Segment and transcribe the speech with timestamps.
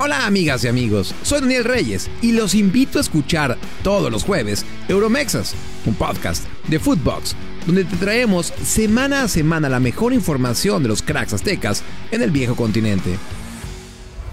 [0.00, 4.64] Hola amigas y amigos, soy Daniel Reyes y los invito a escuchar todos los jueves
[4.88, 7.34] Euromexas, un podcast de Footbox,
[7.66, 11.82] donde te traemos semana a semana la mejor información de los cracks aztecas
[12.12, 13.18] en el viejo continente.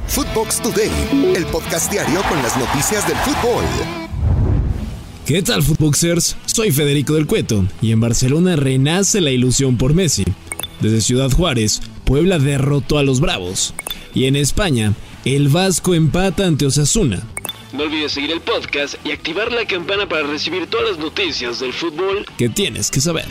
[0.08, 0.92] Footbox Today,
[1.36, 3.64] el podcast diario con las noticias del fútbol.
[5.26, 6.38] ¿Qué tal, Footboxers?
[6.46, 10.26] Soy Federico del Cueto y en Barcelona renace la ilusión por Messi.
[10.80, 13.74] Desde Ciudad Juárez, Puebla derrotó a los Bravos.
[14.16, 14.94] Y en España,
[15.26, 17.22] el Vasco empata ante Osasuna.
[17.74, 21.74] No olvides seguir el podcast y activar la campana para recibir todas las noticias del
[21.74, 23.26] fútbol que tienes que saber.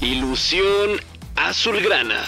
[0.00, 0.92] Ilusión
[1.36, 2.24] azulgrana.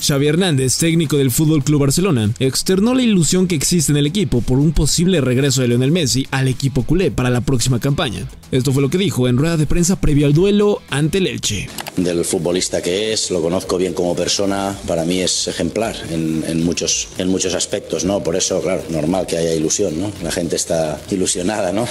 [0.00, 4.40] Xavi Hernández, técnico del Fútbol Club Barcelona, externó la ilusión que existe en el equipo
[4.40, 8.28] por un posible regreso de Lionel Messi al equipo culé para la próxima campaña.
[8.52, 11.68] Esto fue lo que dijo en rueda de prensa previo al duelo ante el Elche.
[11.96, 17.08] Del futbolista que es, lo conozco bien como persona, para mí es ejemplar en, muchos,
[17.18, 18.22] en muchos aspectos, ¿no?
[18.22, 20.12] Por eso, claro, normal que haya ilusión, ¿no?
[20.22, 21.88] La gente está ilusionada, ¿no?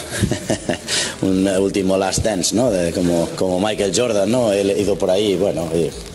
[1.22, 2.72] un último last dance, ¿no?
[2.94, 4.53] como, como Michael Jordan, ¿no?
[4.53, 5.69] He ido por ahí, bueno,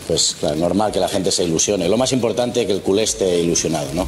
[0.07, 1.80] pues claro, normal que la gente se ilusione.
[1.89, 4.07] Lo más importante es que el culé esté ilusionado, ¿no?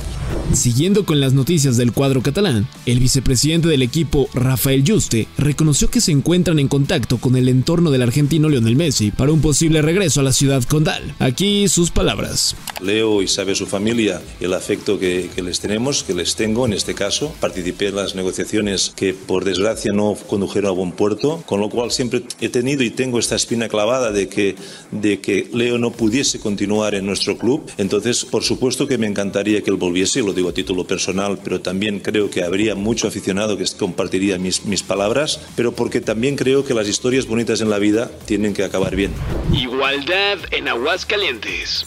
[0.54, 6.00] Siguiendo con las noticias del cuadro catalán, el vicepresidente del equipo, Rafael Juste, reconoció que
[6.00, 10.20] se encuentran en contacto con el entorno del argentino Lionel Messi para un posible regreso
[10.20, 11.16] a la ciudad condal.
[11.18, 12.56] Aquí sus palabras.
[12.82, 16.74] Leo y sabe su familia el afecto que, que, les tenemos, que les tengo en
[16.74, 17.34] este caso.
[17.40, 21.92] Participé en las negociaciones que por desgracia no condujeron a buen puerto, con lo cual
[21.92, 24.56] siempre he tenido y tengo esta espina clavada de que,
[24.92, 27.63] de que Leo no pudiese continuar en nuestro club.
[27.78, 31.62] Entonces, por supuesto que me encantaría que él volviese, lo digo a título personal, pero
[31.62, 36.66] también creo que habría mucho aficionado que compartiría mis, mis palabras, pero porque también creo
[36.66, 39.12] que las historias bonitas en la vida tienen que acabar bien.
[39.54, 41.86] Igualdad en Aguascalientes.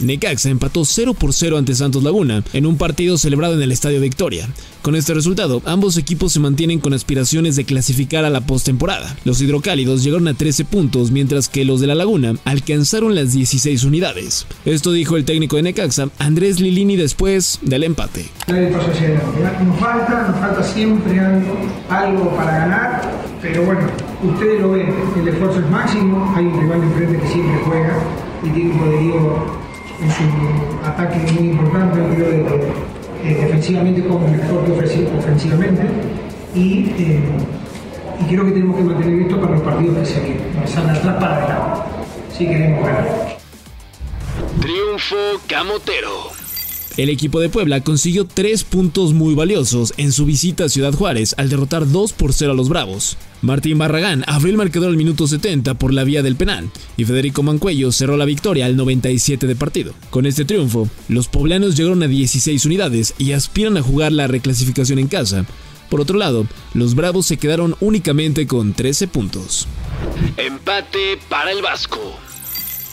[0.00, 4.00] Necaxa empató 0 por 0 ante Santos Laguna en un partido celebrado en el Estadio
[4.00, 4.48] Victoria.
[4.82, 9.16] Con este resultado, ambos equipos se mantienen con aspiraciones de clasificar a la postemporada.
[9.24, 13.84] Los hidrocálidos llegaron a 13 puntos, mientras que los de la Laguna alcanzaron las 16
[13.84, 14.46] unidades.
[14.66, 18.26] Esto dijo el técnico de Necaxa, Andrés Lilini, después del empate.
[18.46, 21.18] Nos falta, nos falta siempre
[21.88, 23.80] algo, para ganar, pero bueno,
[24.22, 26.80] ustedes lo ven, el esfuerzo es máximo, hay un rival
[27.20, 28.02] que siempre juega
[28.42, 29.63] y tiene un poderío
[30.02, 32.84] es un ataque muy importante, creo que
[33.24, 34.72] eh, defensivamente como mejor que
[35.18, 35.82] ofensivamente
[36.54, 37.20] y, eh,
[38.20, 40.98] y, creo que tenemos que mantener esto para los partidos que se vienen, empezar de
[40.98, 41.80] atrás para adelante,
[42.36, 43.38] si queremos ganar.
[44.60, 45.16] Triunfo
[45.46, 46.33] Camotero.
[46.96, 51.34] El equipo de Puebla consiguió tres puntos muy valiosos en su visita a Ciudad Juárez
[51.38, 53.16] al derrotar 2 por 0 a los Bravos.
[53.42, 57.42] Martín Barragán abrió el marcador al minuto 70 por la vía del penal y Federico
[57.42, 59.92] Mancuello cerró la victoria al 97 de partido.
[60.10, 65.00] Con este triunfo, los poblanos llegaron a 16 unidades y aspiran a jugar la reclasificación
[65.00, 65.46] en casa.
[65.90, 69.66] Por otro lado, los Bravos se quedaron únicamente con 13 puntos.
[70.36, 72.14] Empate para el Vasco.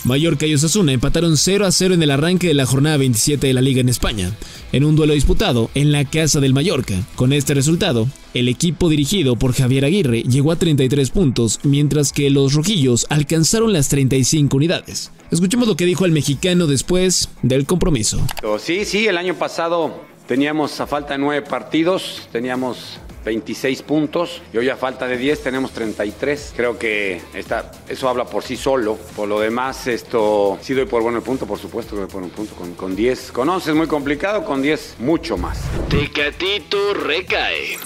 [0.03, 3.53] Mallorca y Osasuna empataron 0 a 0 en el arranque de la jornada 27 de
[3.53, 4.31] la Liga en España,
[4.71, 6.95] en un duelo disputado en la casa del Mallorca.
[7.15, 12.31] Con este resultado, el equipo dirigido por Javier Aguirre llegó a 33 puntos, mientras que
[12.31, 15.11] los rojillos alcanzaron las 35 unidades.
[15.29, 18.25] Escuchemos lo que dijo el mexicano después del compromiso.
[18.59, 24.57] Sí, sí, el año pasado teníamos a falta de nueve partidos, teníamos 26 puntos y
[24.57, 26.53] hoy a falta de 10 tenemos 33.
[26.55, 28.97] Creo que está, eso habla por sí solo.
[29.15, 32.23] Por lo demás, esto sí doy por bueno el punto, por supuesto que doy por
[32.23, 32.55] un punto.
[32.55, 35.59] Con, con 10, con 11 es muy complicado, con 10 mucho más.
[35.89, 37.77] Tecatito recae.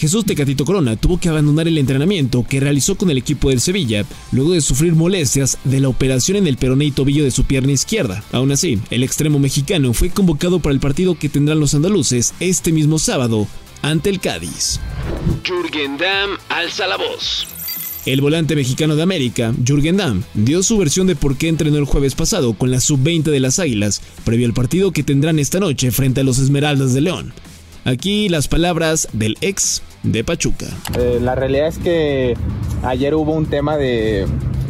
[0.00, 4.06] Jesús Tecatito Corona tuvo que abandonar el entrenamiento que realizó con el equipo del Sevilla
[4.32, 7.72] luego de sufrir molestias de la operación en el peroné y tobillo de su pierna
[7.72, 8.24] izquierda.
[8.32, 12.72] Aún así, el extremo mexicano fue convocado para el partido que tendrán los andaluces este
[12.72, 13.46] mismo sábado
[13.82, 14.80] ante el Cádiz.
[15.44, 17.46] Jürgen Damm alza la voz.
[18.06, 21.84] El volante mexicano de América, Jürgen Damm, dio su versión de por qué entrenó el
[21.84, 25.90] jueves pasado con la sub-20 de las Águilas, previo al partido que tendrán esta noche
[25.90, 27.34] frente a los Esmeraldas de León.
[27.84, 30.66] Aquí las palabras del ex de Pachuca.
[30.98, 32.34] Eh, la realidad es que
[32.82, 34.26] ayer hubo un tema de,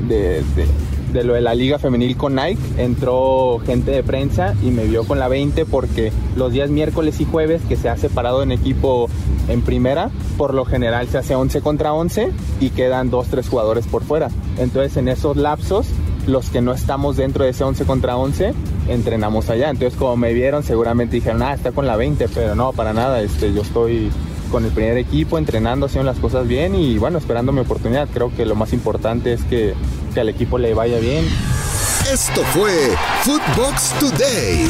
[0.08, 0.66] de, de
[1.12, 5.04] de lo de la liga femenil con Nike, entró gente de prensa y me vio
[5.04, 9.08] con la 20 porque los días miércoles y jueves que se ha separado en equipo
[9.48, 12.30] en primera, por lo general se hace 11 contra 11
[12.60, 14.28] y quedan 2, 3 jugadores por fuera.
[14.58, 15.86] Entonces en esos lapsos,
[16.26, 18.54] los que no estamos dentro de ese 11 contra 11,
[18.88, 19.70] entrenamos allá.
[19.70, 23.20] Entonces como me vieron seguramente dijeron, ah, está con la 20, pero no, para nada,
[23.20, 24.10] este, yo estoy
[24.50, 28.08] con el primer equipo, entrenando, haciendo las cosas bien y bueno, esperando mi oportunidad.
[28.12, 29.74] Creo que lo más importante es que,
[30.10, 31.26] que al equipo le vaya bien.
[32.10, 34.68] Esto fue Footbox Today.